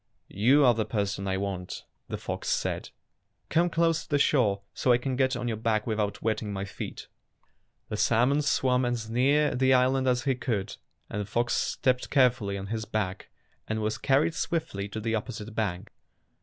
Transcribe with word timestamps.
"You 0.31 0.65
are 0.65 0.73
the 0.73 0.83
person 0.87 1.27
I 1.27 1.37
want," 1.37 1.83
the 2.07 2.17
fox 2.17 2.59
224 2.59 3.49
Fairy 3.53 3.69
Tale 3.69 3.69
Foxes 3.69 3.69
said. 3.69 3.69
''Come 3.69 3.71
close 3.71 4.03
to 4.03 4.09
the 4.09 4.17
shore 4.17 4.61
so 4.73 4.91
I 4.91 4.97
can 4.97 5.15
get 5.15 5.35
on 5.35 5.47
your 5.47 5.57
back 5.57 5.85
without 5.85 6.23
wetting 6.23 6.51
my 6.51 6.65
feet.'' 6.65 7.05
The 7.89 7.97
salmon 7.97 8.41
swam 8.41 8.83
as 8.83 9.11
near 9.11 9.53
the 9.53 9.75
island 9.75 10.07
as 10.07 10.23
he 10.23 10.33
could, 10.33 10.77
and 11.07 11.21
the 11.21 11.25
fox 11.27 11.53
stepped 11.53 12.09
carefully 12.09 12.57
on 12.57 12.65
his 12.73 12.85
back 12.85 13.29
and 13.67 13.79
was 13.79 13.99
carried 13.99 14.33
swiftly 14.33 14.89
to 14.89 14.99
the 14.99 15.13
opposite 15.13 15.53
bank. 15.53 15.91